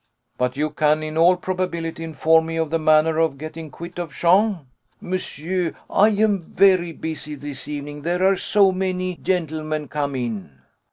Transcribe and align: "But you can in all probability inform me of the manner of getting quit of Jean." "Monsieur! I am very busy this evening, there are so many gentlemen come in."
"But 0.35 0.57
you 0.57 0.71
can 0.71 1.03
in 1.03 1.15
all 1.15 1.35
probability 1.37 2.03
inform 2.03 2.47
me 2.47 2.57
of 2.57 2.71
the 2.71 2.79
manner 2.79 3.19
of 3.19 3.37
getting 3.37 3.69
quit 3.69 3.99
of 3.99 4.11
Jean." 4.11 4.65
"Monsieur! 4.99 5.73
I 5.91 6.09
am 6.09 6.41
very 6.41 6.91
busy 6.91 7.35
this 7.35 7.67
evening, 7.67 8.01
there 8.01 8.23
are 8.23 8.35
so 8.35 8.71
many 8.71 9.17
gentlemen 9.17 9.87
come 9.89 10.15
in." 10.15 10.57